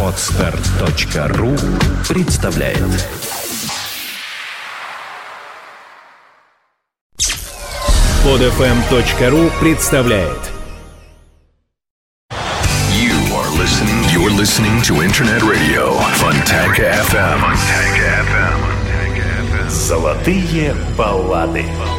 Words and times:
Отстар.ру 0.00 1.56
представляет 2.08 2.78
Подфм.ру 8.22 9.50
представляет 9.60 10.38
You 12.92 13.16
are 13.34 13.50
listening. 13.58 14.04
You're 14.12 14.30
listening 14.30 14.80
to 14.82 15.02
Internet 15.02 15.42
Radio 15.42 15.98
Fontanka 16.14 16.92
FM. 17.10 17.40
Fontanka 17.40 18.22
FM. 18.28 19.68
Золотые 19.68 20.76
баллады. 20.96 21.64
There 21.64 21.93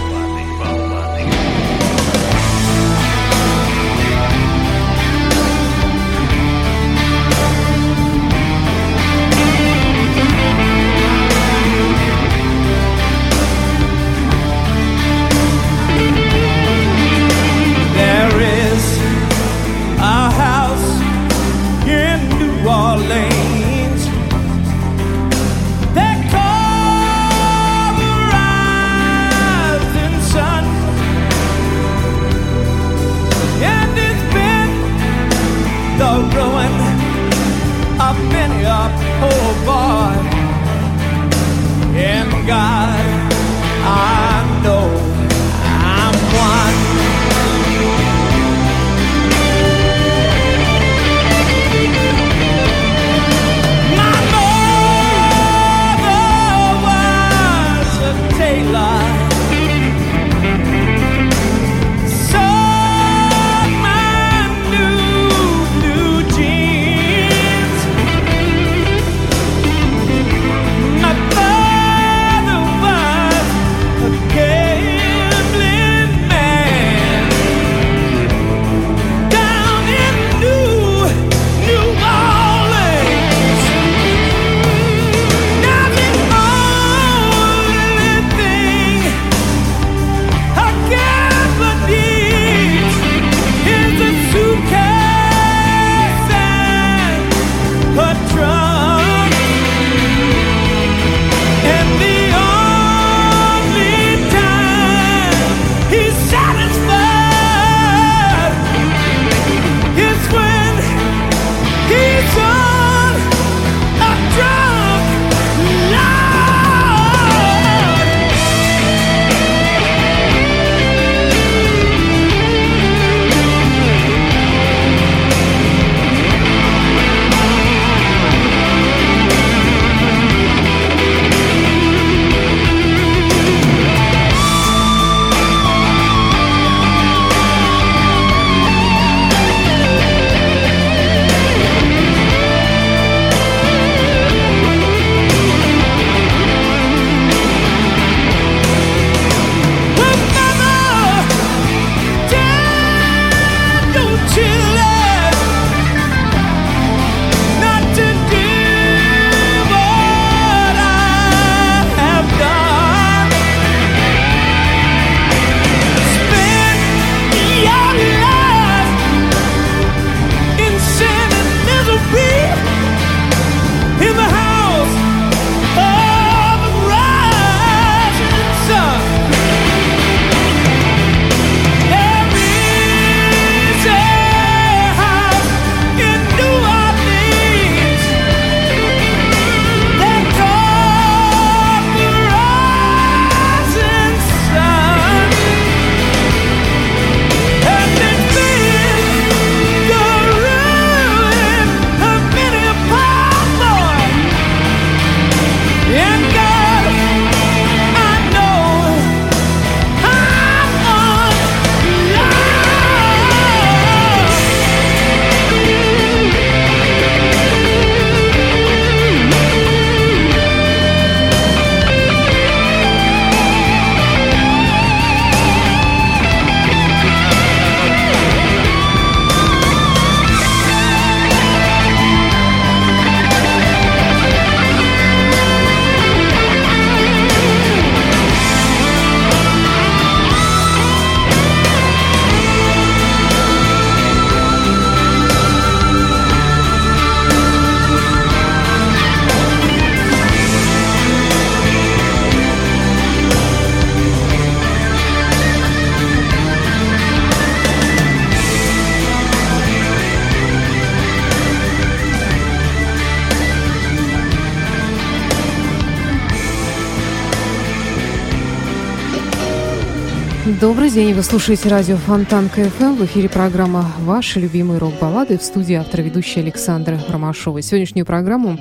день, 270.95 271.13
вы 271.13 271.23
слушаете 271.23 271.67
радио 271.67 271.97
Фонтан 271.97 272.47
КФМ. 272.47 272.95
В 272.95 273.03
эфире 273.03 273.27
программа 273.27 273.85
«Ваши 274.05 274.39
любимые 274.39 274.77
рок-баллады» 274.77 275.37
в 275.37 275.43
студии 275.43 275.75
автора 275.75 276.03
ведущая 276.03 276.39
Александра 276.39 276.97
Ромашова. 277.09 277.61
Сегодняшнюю 277.61 278.05
программу 278.05 278.57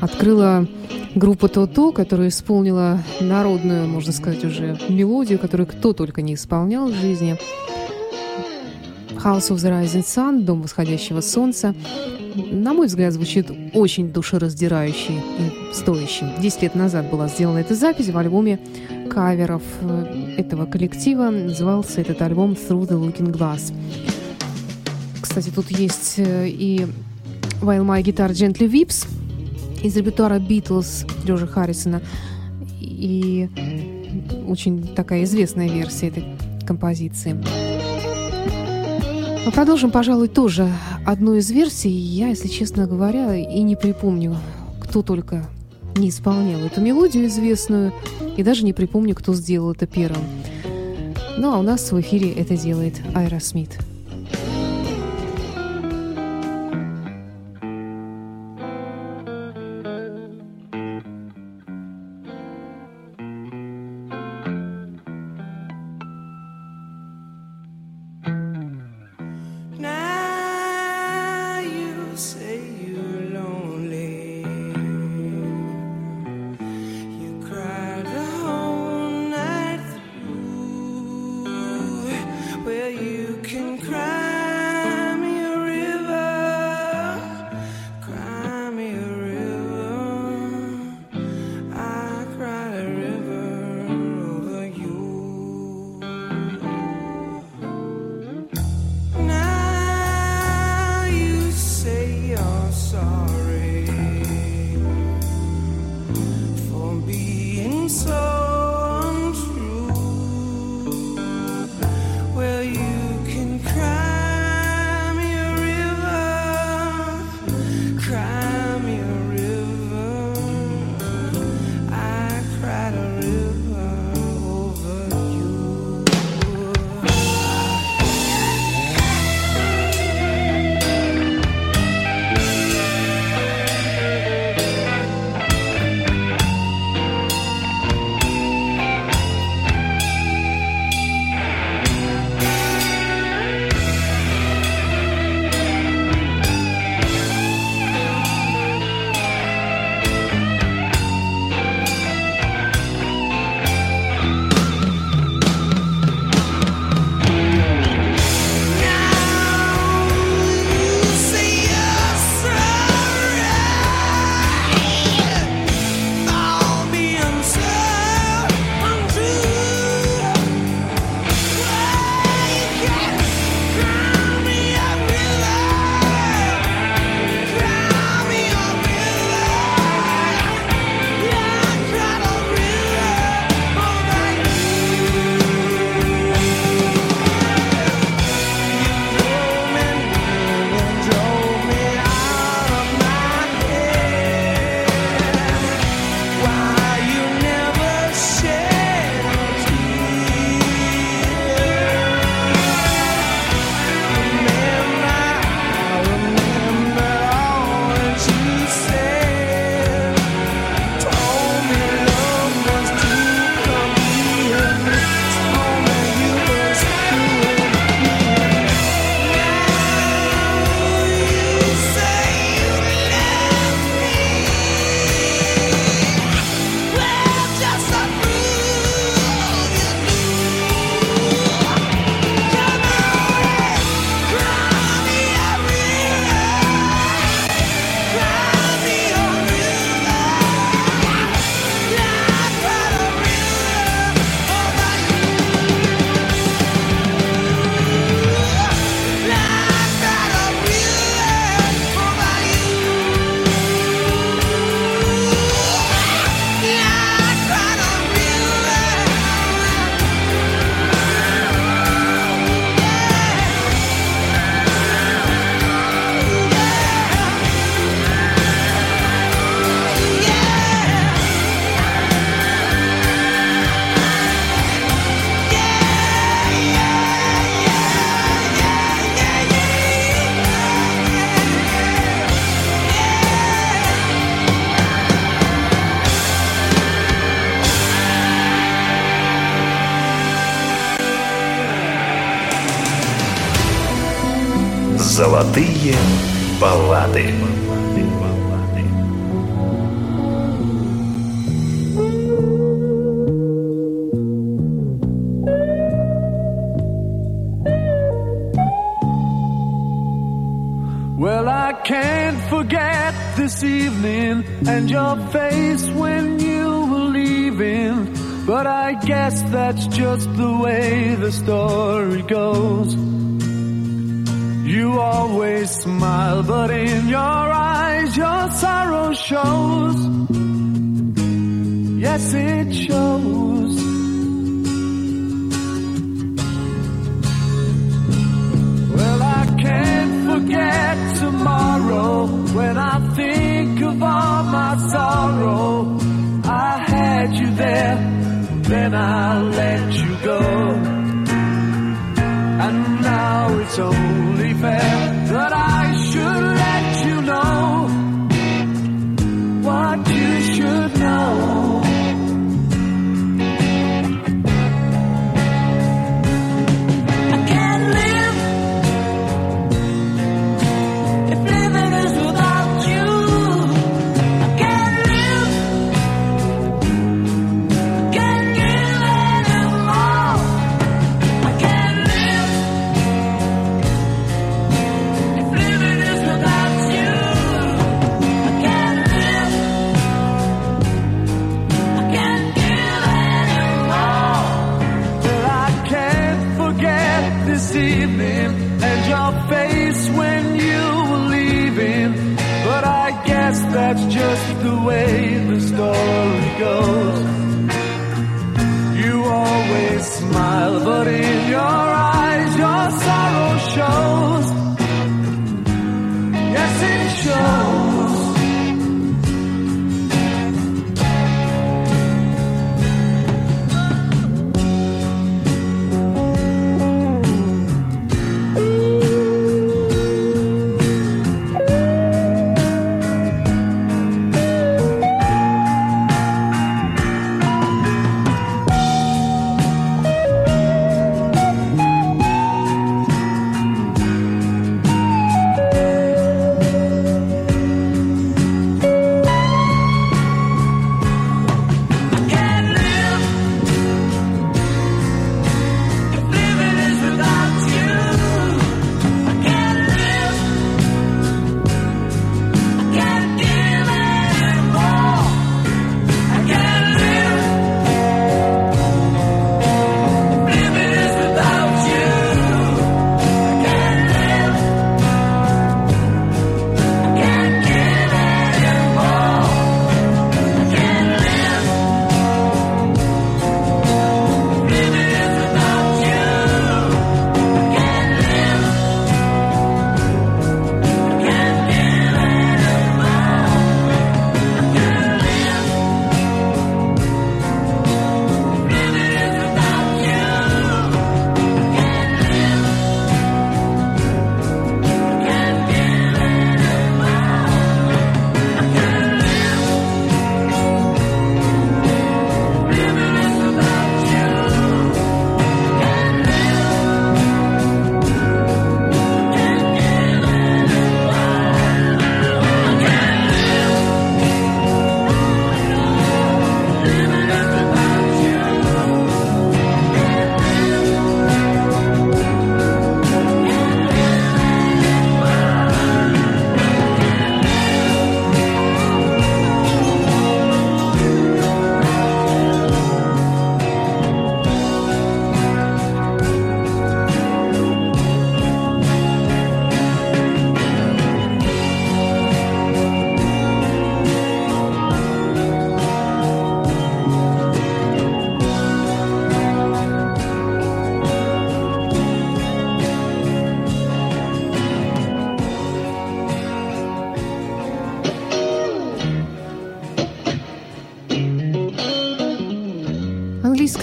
открыла 0.00 0.66
группа 1.14 1.48
«То-То», 1.48 1.92
которая 1.92 2.28
исполнила 2.28 3.02
народную, 3.20 3.86
можно 3.86 4.14
сказать, 4.14 4.42
уже 4.46 4.78
мелодию, 4.88 5.38
которую 5.38 5.66
кто 5.66 5.92
только 5.92 6.22
не 6.22 6.36
исполнял 6.36 6.88
в 6.88 6.94
жизни. 6.94 7.36
«House 9.22 9.50
of 9.50 9.56
the 9.56 9.84
Rising 9.84 10.04
Sun», 10.04 10.44
«Дом 10.44 10.62
восходящего 10.62 11.20
солнца». 11.20 11.74
На 12.34 12.72
мой 12.72 12.86
взгляд, 12.86 13.12
звучит 13.12 13.50
очень 13.74 14.10
душераздирающе 14.10 15.12
и 15.12 15.74
стоящим. 15.74 16.30
Десять 16.40 16.62
лет 16.62 16.74
назад 16.74 17.10
была 17.10 17.28
сделана 17.28 17.58
эта 17.58 17.74
запись 17.74 18.08
в 18.08 18.16
альбоме 18.16 18.58
каверов 19.12 19.62
э, 19.82 20.34
этого 20.38 20.64
коллектива. 20.64 21.30
Назывался 21.30 22.00
этот 22.00 22.22
альбом 22.22 22.52
«Through 22.52 22.88
the 22.88 22.98
Looking 22.98 23.30
Glass». 23.32 23.72
Кстати, 25.20 25.50
тут 25.50 25.70
есть 25.70 26.14
э, 26.16 26.48
и 26.48 26.86
«While 27.60 27.84
My 27.84 28.02
Guitar 28.02 28.30
Gently 28.30 28.70
Weeps» 28.70 29.06
из 29.82 29.96
репертуара 29.96 30.38
«Битлз» 30.38 31.04
Джорджа 31.26 31.46
Харрисона. 31.46 32.00
И 32.80 33.48
очень 34.48 34.94
такая 34.94 35.24
известная 35.24 35.68
версия 35.68 36.08
этой 36.08 36.24
композиции. 36.66 37.36
Мы 39.44 39.52
продолжим, 39.52 39.90
пожалуй, 39.90 40.28
тоже 40.28 40.68
одну 41.04 41.34
из 41.34 41.50
версий. 41.50 41.90
Я, 41.90 42.28
если 42.28 42.48
честно 42.48 42.86
говоря, 42.86 43.36
и 43.36 43.62
не 43.62 43.76
припомню, 43.76 44.36
кто 44.80 45.02
только 45.02 45.44
не 45.96 46.08
исполнял 46.08 46.60
эту 46.60 46.80
мелодию 46.80 47.26
известную, 47.26 47.92
и 48.36 48.42
даже 48.42 48.64
не 48.64 48.72
припомню, 48.72 49.14
кто 49.14 49.34
сделал 49.34 49.72
это 49.72 49.86
первым. 49.86 50.24
Ну 51.38 51.52
а 51.52 51.58
у 51.58 51.62
нас 51.62 51.92
в 51.92 52.00
эфире 52.00 52.32
это 52.32 52.56
делает 52.56 52.94
Айра 53.14 53.40
Смит. 53.40 53.78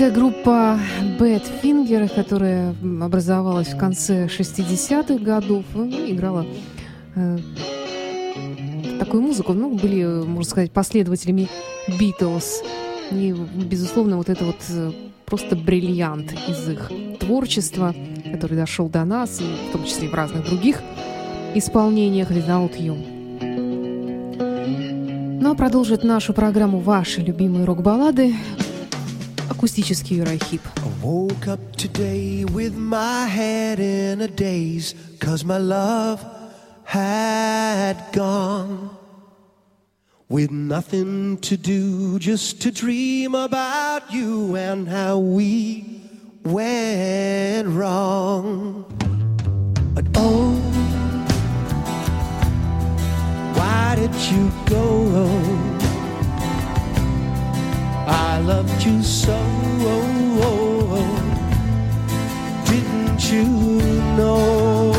Британская 0.09 0.11
группа 0.11 0.79
Badfinger, 1.19 2.13
которая 2.13 2.75
образовалась 3.01 3.67
в 3.67 3.77
конце 3.77 4.25
60-х 4.25 5.23
годов, 5.23 5.63
ну, 5.73 5.87
играла 5.87 6.45
э, 7.15 7.37
такую 8.99 9.23
музыку. 9.23 9.53
Ну, 9.53 9.75
были, 9.75 10.03
можно 10.25 10.49
сказать, 10.49 10.71
последователями 10.71 11.47
Битлз. 11.99 12.63
И, 13.11 13.35
безусловно, 13.55 14.17
вот 14.17 14.29
это 14.29 14.45
вот 14.45 14.57
э, 14.69 14.91
просто 15.25 15.55
бриллиант 15.55 16.33
из 16.47 16.69
их 16.69 16.91
творчества, 17.19 17.93
который 18.31 18.57
дошел 18.57 18.89
до 18.89 19.05
нас, 19.05 19.41
и 19.41 19.69
в 19.69 19.71
том 19.71 19.85
числе 19.85 20.07
и 20.07 20.09
в 20.09 20.13
разных 20.13 20.45
других 20.45 20.81
исполнениях 21.55 22.31
Without 22.31 22.77
You. 22.77 22.97
Ну 25.41 25.51
а 25.51 25.55
продолжит 25.55 26.03
нашу 26.03 26.33
программу 26.33 26.79
ваши 26.79 27.21
любимые 27.21 27.65
рок-баллады 27.65 28.33
акустический 29.48 30.18
Юрахип. 30.18 30.62
woke 31.04 31.48
up 31.48 31.76
today 31.76 32.44
with 32.46 32.74
my 32.74 33.26
head 33.26 33.78
in 33.78 34.22
a 34.22 34.28
daze 34.28 34.94
cause 35.20 35.44
my 35.44 35.58
love 35.58 36.24
had 36.84 37.96
gone 38.12 38.90
with 40.30 40.50
nothing 40.50 41.36
to 41.38 41.56
do 41.58 42.18
just 42.18 42.62
to 42.62 42.70
dream 42.70 43.34
about 43.34 44.10
you 44.10 44.56
and 44.56 44.88
how 44.88 45.18
we 45.18 46.00
went 46.44 47.68
wrong 47.68 48.86
but 49.94 50.06
oh 50.16 50.52
why 53.58 53.94
did 53.96 54.14
you 54.32 54.50
go 54.66 55.67
I 58.11 58.39
loved 58.39 58.83
you 58.83 59.03
so. 59.03 59.37
oh 60.41 61.05
Didn't 62.65 63.31
you 63.31 63.45
know? 64.17 64.93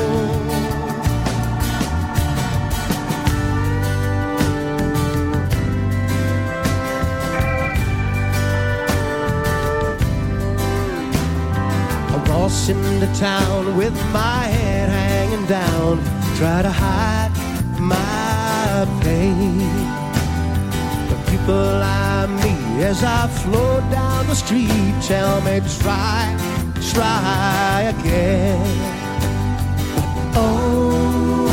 I 12.12 12.28
waltz 12.28 12.68
into 12.68 13.12
town 13.18 13.76
with 13.76 13.94
my 14.12 14.44
head 14.44 14.88
hanging 14.88 15.46
down, 15.46 15.98
try 16.36 16.62
to 16.62 16.70
hide 16.70 17.32
my 17.76 18.86
pain. 19.02 19.58
The 21.08 21.16
people 21.28 21.82
I 21.82 22.26
meet 22.26 22.59
as 22.82 23.04
I 23.04 23.26
float 23.28 23.90
down 23.90 24.26
the 24.26 24.34
street 24.34 24.94
tell 25.02 25.40
me 25.42 25.60
try, 25.80 26.34
try 26.92 27.92
again. 27.94 28.66
Oh, 30.34 31.46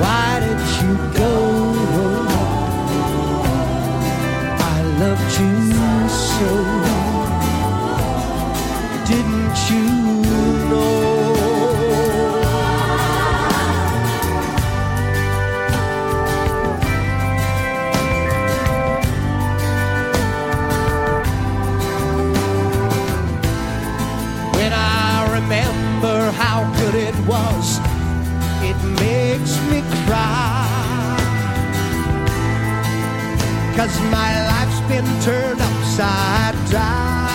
why 0.00 0.40
did 0.40 0.60
you 0.80 0.94
go? 1.16 1.34
I 4.60 4.82
loved 5.00 5.40
you 5.40 6.08
so. 6.08 6.87
Cause 33.78 34.00
my 34.10 34.44
life's 34.48 34.80
been 34.88 35.06
turned 35.22 35.60
upside 35.60 36.70
down. 36.72 37.27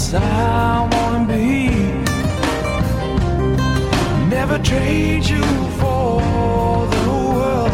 place 0.00 0.14
I 0.14 0.88
wanna 0.92 1.26
be. 1.26 1.68
Never 4.28 4.58
trade 4.58 5.24
you 5.24 5.44
for 5.80 6.22
the 6.94 7.02
world. 7.36 7.72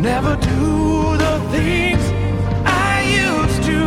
Never 0.00 0.36
do 0.36 1.16
the 1.24 1.34
things 1.54 2.04
I 2.64 3.02
used 3.24 3.62
to. 3.70 3.80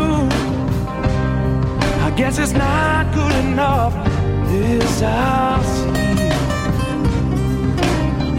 I 2.06 2.12
guess 2.16 2.38
it's 2.38 2.54
not 2.54 3.14
good 3.14 3.36
enough. 3.46 3.94
This 4.52 5.02
I 5.02 5.62
see. 5.74 6.30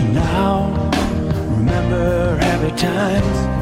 And 0.01 0.15
now 0.15 0.55
remember 1.57 2.37
happy 2.37 2.73
times. 2.77 3.60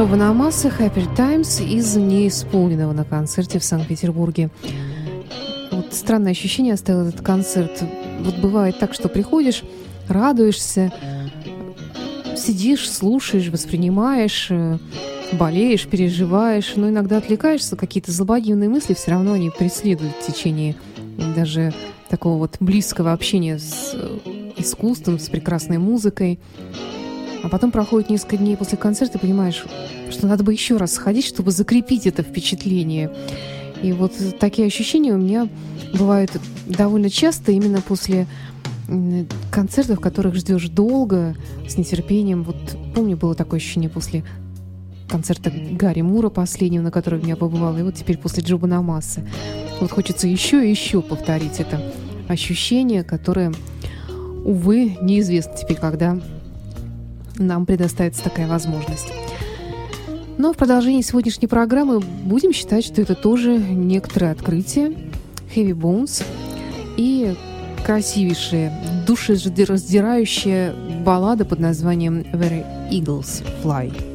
Джо 0.00 0.06
Банамаса 0.06 0.68
«Happy 0.68 1.14
Times» 1.14 1.60
из 1.60 1.94
неисполненного 1.94 2.94
на 2.94 3.04
концерте 3.04 3.58
в 3.58 3.64
Санкт-Петербурге. 3.64 4.48
Вот 5.70 5.92
странное 5.92 6.32
ощущение 6.32 6.72
оставил 6.72 7.08
этот 7.08 7.20
концерт. 7.20 7.84
Вот 8.20 8.38
бывает 8.38 8.78
так, 8.78 8.94
что 8.94 9.10
приходишь, 9.10 9.62
радуешься, 10.08 10.90
сидишь, 12.34 12.90
слушаешь, 12.90 13.48
воспринимаешь, 13.48 14.46
э, 14.48 14.78
болеешь, 15.32 15.86
переживаешь, 15.86 16.72
но 16.76 16.88
иногда 16.88 17.18
отвлекаешься, 17.18 17.76
какие-то 17.76 18.10
злободневные 18.10 18.70
мысли 18.70 18.94
все 18.94 19.10
равно 19.10 19.34
они 19.34 19.50
преследуют 19.50 20.14
в 20.14 20.26
течение 20.32 20.76
даже 21.36 21.74
такого 22.08 22.38
вот 22.38 22.56
близкого 22.58 23.12
общения 23.12 23.58
с 23.58 23.92
э, 23.92 24.18
искусством, 24.56 25.18
с 25.18 25.28
прекрасной 25.28 25.76
музыкой. 25.76 26.38
А 27.42 27.48
потом 27.48 27.70
проходит 27.70 28.10
несколько 28.10 28.36
дней 28.36 28.56
после 28.56 28.76
концерта, 28.76 29.18
и 29.18 29.20
понимаешь, 29.20 29.64
что 30.10 30.26
надо 30.26 30.44
бы 30.44 30.52
еще 30.52 30.76
раз 30.76 30.92
сходить, 30.92 31.24
чтобы 31.24 31.50
закрепить 31.50 32.06
это 32.06 32.22
впечатление. 32.22 33.10
И 33.82 33.92
вот 33.92 34.12
такие 34.38 34.66
ощущения 34.66 35.14
у 35.14 35.18
меня 35.18 35.48
бывают 35.94 36.30
довольно 36.66 37.08
часто 37.08 37.52
именно 37.52 37.80
после 37.80 38.26
концертов, 39.50 40.00
которых 40.00 40.34
ждешь 40.34 40.68
долго, 40.68 41.34
с 41.68 41.78
нетерпением. 41.78 42.42
Вот 42.42 42.56
помню, 42.94 43.16
было 43.16 43.34
такое 43.34 43.58
ощущение 43.58 43.88
после 43.88 44.24
концерта 45.08 45.50
Гарри 45.50 46.02
Мура 46.02 46.28
последнего, 46.28 46.82
на 46.82 46.90
котором 46.90 47.24
я 47.26 47.36
побывала, 47.36 47.78
и 47.78 47.82
вот 47.82 47.94
теперь 47.94 48.18
после 48.18 48.42
Джоба 48.42 48.66
Намасы. 48.66 49.26
Вот 49.80 49.90
хочется 49.90 50.28
еще 50.28 50.66
и 50.66 50.70
еще 50.70 51.02
повторить 51.02 51.58
это 51.58 51.80
ощущение, 52.28 53.02
которое, 53.02 53.52
увы, 54.44 54.96
неизвестно 55.00 55.56
теперь, 55.56 55.78
когда 55.78 56.20
нам 57.40 57.66
предоставится 57.66 58.22
такая 58.22 58.46
возможность. 58.46 59.12
Но 60.38 60.52
в 60.52 60.56
продолжении 60.56 61.02
сегодняшней 61.02 61.48
программы 61.48 62.00
будем 62.00 62.52
считать, 62.52 62.84
что 62.84 63.02
это 63.02 63.14
тоже 63.14 63.58
некоторое 63.58 64.32
открытие. 64.32 64.96
Heavy 65.54 65.72
Bones 65.72 66.24
и 66.96 67.34
красивейшая, 67.84 68.72
душераздирающая 69.06 70.74
баллада 71.04 71.44
под 71.44 71.60
названием 71.60 72.20
Where 72.32 72.64
Eagles 72.90 73.44
Fly. 73.62 74.09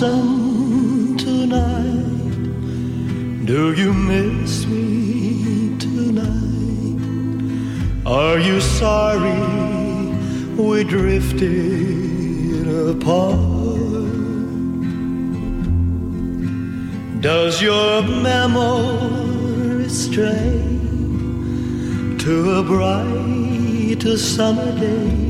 Lonesome 0.00 1.16
tonight? 1.16 1.96
Do 3.46 3.72
you 3.72 3.92
miss 3.92 4.66
me 4.66 5.76
tonight? 5.78 6.98
Are 8.06 8.38
you 8.38 8.60
sorry 8.60 9.40
we 10.56 10.84
drifted 10.84 12.68
apart? 12.90 13.38
Does 17.20 17.60
your 17.60 18.02
memory 18.02 19.88
stray 19.88 20.62
to 22.18 22.50
a 22.58 22.62
bright 22.62 24.02
summer 24.16 24.72
day? 24.78 25.26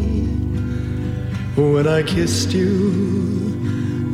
when 1.57 1.89
I 1.89 2.05
kissed 2.05 2.53
you 2.53 3.38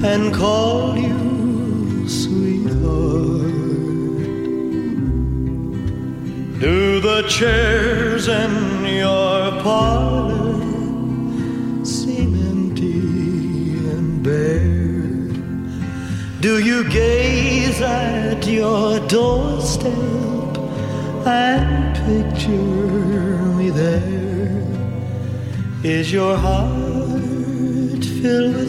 and 0.05 0.35
call 0.35 0.99
you 0.99 2.07
sweetheart. 2.07 3.53
Do 6.61 7.01
the 7.01 7.23
chairs 7.27 8.29
in 8.29 8.85
your 8.85 9.51
parlor 9.63 10.61
seem 11.85 12.35
empty 12.53 13.01
and 13.95 14.23
bare? 14.23 14.83
Do 16.43 16.63
you 16.63 16.79
gaze 16.91 17.81
at 17.81 18.47
your 18.47 19.01
doorstep 19.09 19.93
and 21.27 21.97
picture 22.05 23.49
me 23.59 23.71
there? 23.71 24.67
Is 25.83 26.13
your 26.13 26.37
heart 26.37 28.05
filled? 28.21 28.64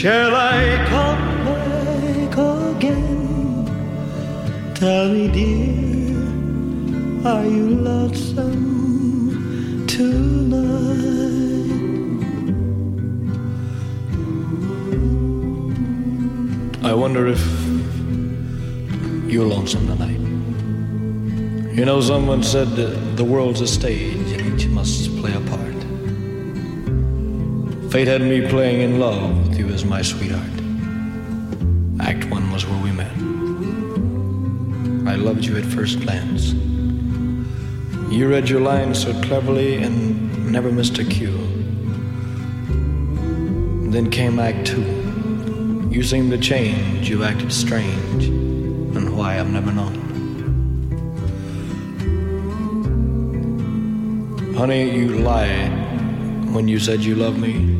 Shall 0.00 0.34
I 0.34 0.82
come 0.88 1.44
back 1.44 2.32
again? 2.32 3.68
Tell 4.74 5.10
me, 5.10 5.28
dear, 5.28 6.16
are 7.30 7.44
you 7.44 7.68
lonesome 7.68 8.56
tonight? 9.86 10.56
I 16.82 16.94
wonder 16.94 17.26
if 17.26 17.44
you're 19.30 19.44
lonesome 19.46 19.86
tonight. 19.86 20.20
You 21.76 21.84
know, 21.84 22.00
someone 22.00 22.42
said 22.42 22.68
the 23.18 23.24
world's 23.24 23.60
a 23.60 23.66
stage 23.66 24.32
and 24.32 24.40
each 24.54 24.66
must 24.68 25.14
play 25.18 25.34
a 25.34 25.40
part. 25.40 25.76
Fate 27.92 28.08
had 28.08 28.22
me 28.22 28.48
playing 28.48 28.80
in 28.80 28.98
love 28.98 29.39
my 29.90 30.02
sweetheart. 30.02 30.46
Act 32.00 32.24
one 32.30 32.52
was 32.52 32.64
where 32.64 32.80
we 32.80 32.92
met. 32.92 33.10
I 35.12 35.16
loved 35.16 35.44
you 35.44 35.56
at 35.56 35.64
first 35.64 36.00
glance. 36.00 36.52
You 38.08 38.28
read 38.28 38.48
your 38.48 38.60
lines 38.60 39.02
so 39.02 39.12
cleverly 39.22 39.82
and 39.82 40.52
never 40.52 40.70
missed 40.70 40.96
a 41.00 41.04
cue. 41.04 41.36
Then 43.90 44.10
came 44.12 44.38
Act 44.38 44.64
two. 44.64 45.88
You 45.90 46.04
seemed 46.04 46.30
to 46.30 46.38
change, 46.38 47.10
you 47.10 47.24
acted 47.24 47.52
strange, 47.52 48.26
and 48.26 49.16
why 49.16 49.40
I've 49.40 49.50
never 49.50 49.72
known. 49.72 49.96
Honey, 54.56 54.96
you 54.96 55.18
lied 55.18 56.54
when 56.54 56.68
you 56.68 56.78
said 56.78 57.00
you 57.00 57.16
loved 57.16 57.38
me, 57.38 57.79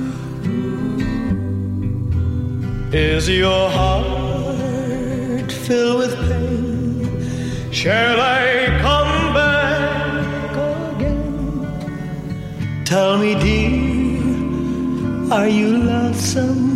Is 2.93 3.29
your 3.29 3.69
heart 3.69 5.49
filled 5.49 5.99
with 5.99 6.13
pain? 6.27 7.71
Shall 7.71 8.19
I 8.19 8.67
come 8.81 9.33
back 9.33 10.51
again? 10.97 11.23
Tell 12.83 13.17
me, 13.17 13.35
dear, 13.35 14.19
are 15.31 15.47
you 15.47 15.77
lonesome 15.77 16.70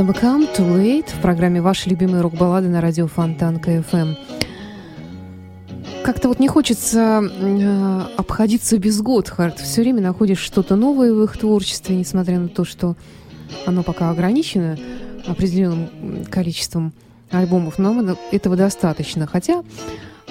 Kingdom 0.00 0.18
Come 0.18 0.56
Too 0.56 0.78
Late 0.78 1.14
в 1.14 1.20
программе 1.20 1.60
«Ваши 1.60 1.90
любимые 1.90 2.22
рок-баллады» 2.22 2.70
на 2.70 2.80
радио 2.80 3.06
Фонтан 3.06 3.58
КФМ. 3.60 4.14
Как-то 6.02 6.28
вот 6.28 6.38
не 6.38 6.48
хочется 6.48 7.20
э, 7.22 8.00
обходиться 8.16 8.78
без 8.78 9.02
Готхард. 9.02 9.58
Все 9.58 9.82
время 9.82 10.00
находишь 10.00 10.38
что-то 10.38 10.76
новое 10.76 11.12
в 11.12 11.22
их 11.24 11.36
творчестве, 11.36 11.96
несмотря 11.96 12.38
на 12.38 12.48
то, 12.48 12.64
что 12.64 12.96
оно 13.66 13.82
пока 13.82 14.08
ограничено 14.08 14.78
определенным 15.26 16.24
количеством 16.30 16.94
альбомов, 17.30 17.78
но 17.78 18.16
этого 18.32 18.56
достаточно. 18.56 19.26
Хотя 19.26 19.62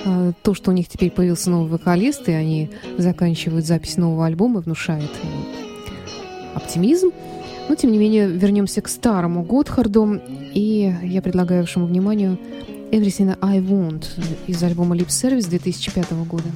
э, 0.03 0.32
то, 0.41 0.55
что 0.55 0.72
у 0.72 0.74
них 0.74 0.88
теперь 0.88 1.11
появился 1.11 1.51
новый 1.51 1.70
вокалист, 1.70 2.28
и 2.28 2.32
они 2.32 2.72
заканчивают 2.97 3.67
запись 3.67 3.97
нового 3.97 4.26
альбома, 4.26 4.61
внушает 4.61 5.11
э, 5.22 6.55
оптимизм. 6.55 7.11
Но, 7.70 7.76
тем 7.76 7.91
не 7.91 7.99
менее, 7.99 8.28
вернемся 8.28 8.82
к 8.82 8.88
старому 8.88 9.43
Готхарду, 9.43 10.20
и 10.55 10.91
я 11.03 11.22
предлагаю 11.22 11.61
вашему 11.61 11.86
вниманию 11.86 12.39
Everything 12.91 13.38
I 13.41 13.59
Want 13.59 14.07
из 14.47 14.63
альбома 14.63 14.97
Lip 14.97 15.09
Service 15.09 15.47
2005 15.47 16.11
года. 16.28 16.49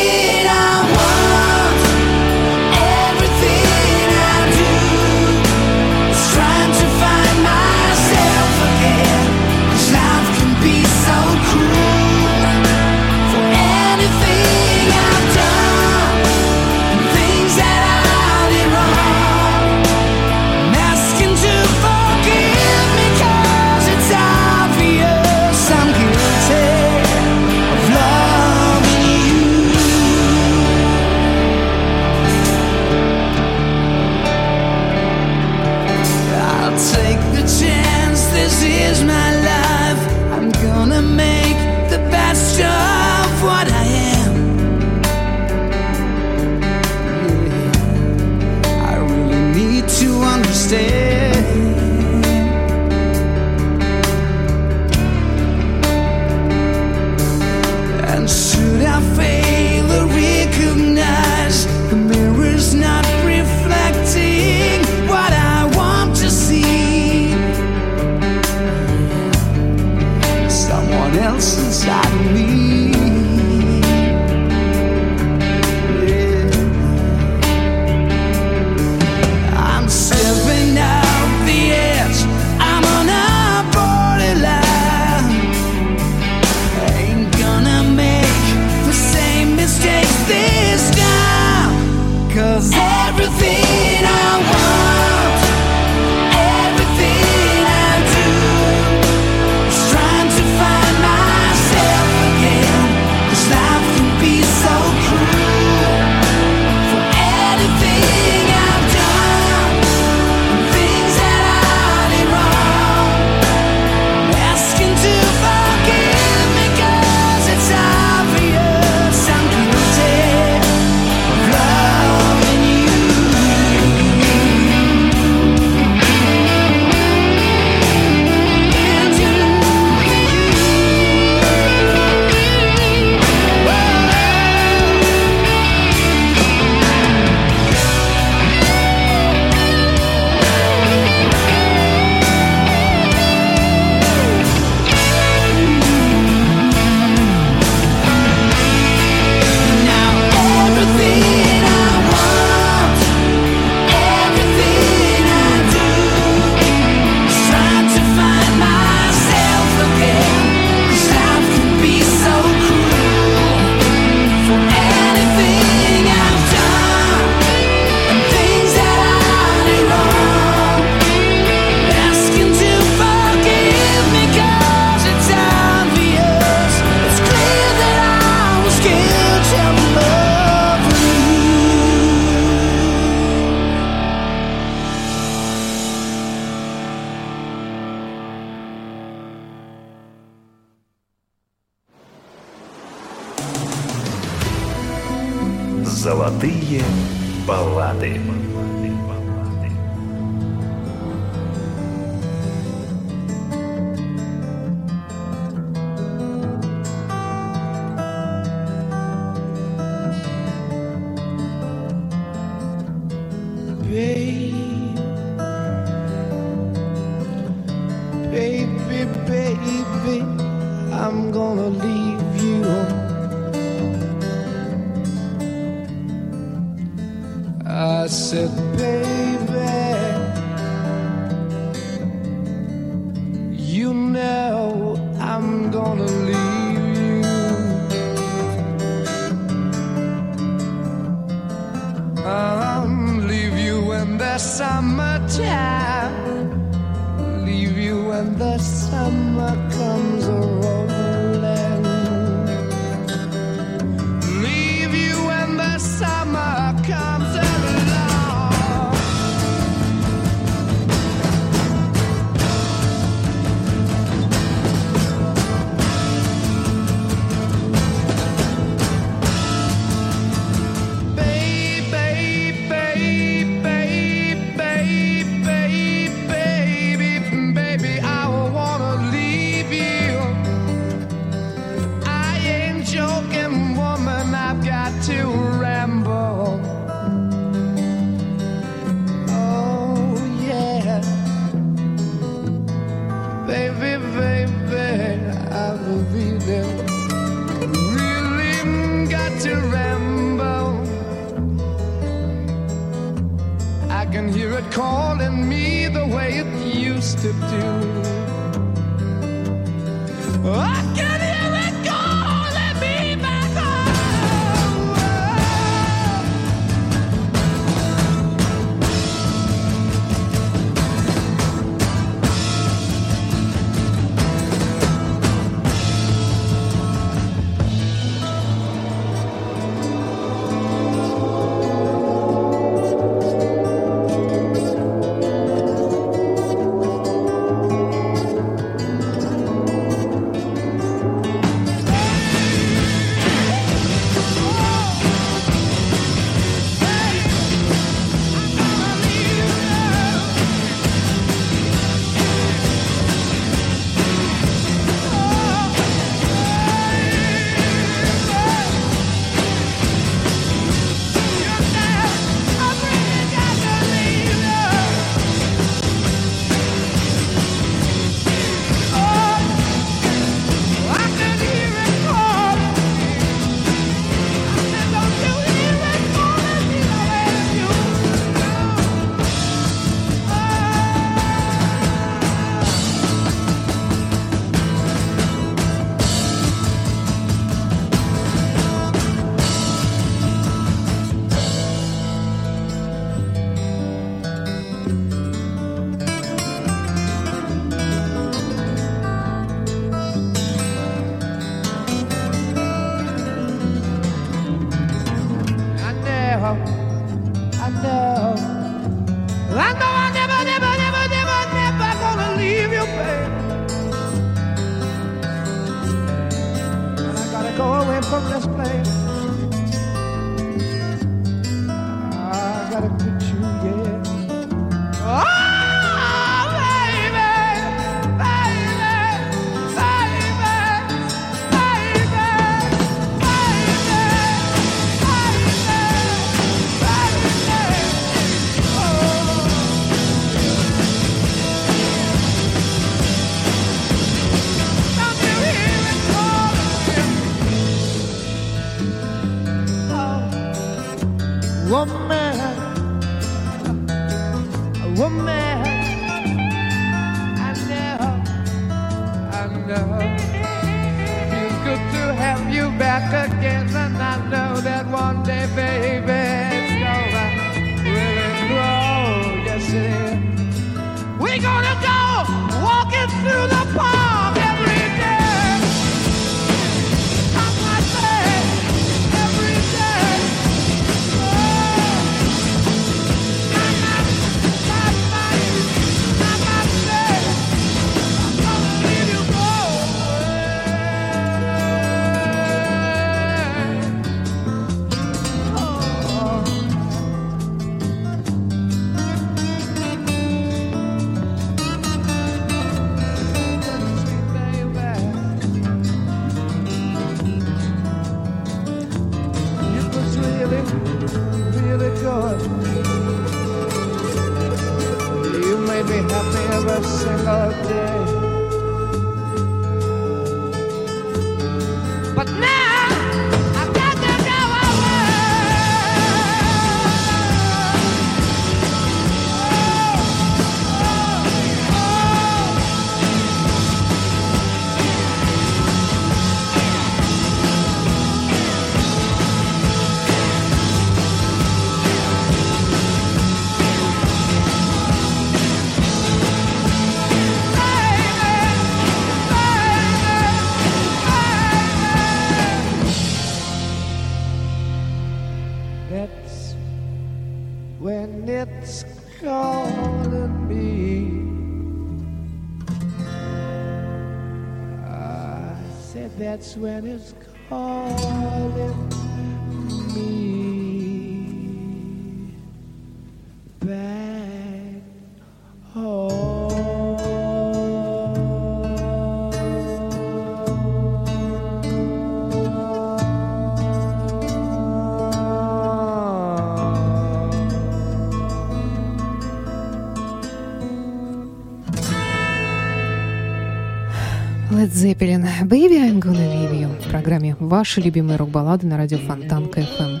Zeppelin. 594.76 595.24
Baby, 595.44 595.78
I'm 595.78 596.02
gonna 596.02 596.28
leave 596.30 596.52
you. 596.52 596.68
В 596.82 596.90
программе 596.90 597.34
«Ваши 597.40 597.80
любимые 597.80 598.18
рок-баллады» 598.18 598.66
на 598.66 598.76
радио 598.76 598.98
Фонтанка 598.98 599.48
FM. 599.48 600.00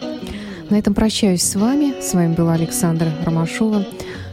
На 0.68 0.78
этом 0.78 0.92
прощаюсь 0.92 1.42
с 1.42 1.54
вами. 1.54 1.98
С 2.02 2.12
вами 2.12 2.34
была 2.34 2.52
Александра 2.52 3.10
Ромашова. 3.24 3.86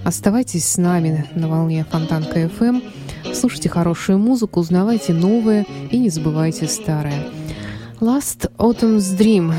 Оставайтесь 0.03 0.67
с 0.67 0.77
нами 0.77 1.25
на 1.33 1.47
волне 1.47 1.85
Фонтанка 1.89 2.25
FM. 2.25 2.83
Слушайте 3.33 3.69
хорошую 3.69 4.19
музыку, 4.19 4.59
узнавайте 4.59 5.13
новое 5.13 5.65
и 5.91 5.97
не 5.97 6.09
забывайте 6.09 6.67
старое. 6.67 7.23
Last 8.01 8.51
Autumn's 8.57 9.17
Dream. 9.17 9.53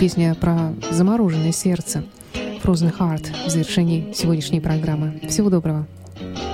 Песня 0.00 0.34
про 0.34 0.72
замороженное 0.90 1.52
сердце. 1.52 2.02
Frozen 2.62 2.96
Heart 2.98 3.26
в 3.46 3.50
завершении 3.50 4.10
сегодняшней 4.14 4.60
программы. 4.60 5.20
Всего 5.28 5.50
доброго. 5.50 5.86
thank 6.18 6.38
you 6.38 6.47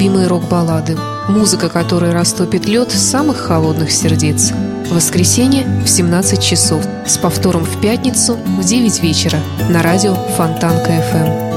Любимые 0.00 0.28
рок-баллады. 0.28 0.96
Музыка, 1.28 1.68
которая 1.68 2.14
растопит 2.14 2.64
лед 2.64 2.90
самых 2.90 3.36
холодных 3.36 3.92
сердец. 3.92 4.50
Воскресенье 4.90 5.66
в 5.84 5.88
17 5.90 6.42
часов. 6.42 6.82
С 7.06 7.18
повтором 7.18 7.64
в 7.64 7.80
пятницу 7.82 8.36
в 8.36 8.64
9 8.64 9.02
вечера. 9.02 9.38
На 9.68 9.82
радио 9.82 10.14
Фонтанка 10.14 10.90
FM. 11.12 11.50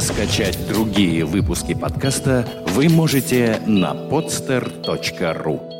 Скачать 0.00 0.56
другие 0.68 1.24
выпуски 1.24 1.74
подкаста 1.74 2.46
вы 2.76 2.88
можете 2.88 3.58
на 3.66 3.92
podster.ru 3.92 5.73